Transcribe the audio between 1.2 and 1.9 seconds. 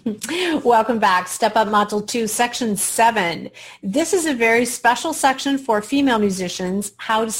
Step Up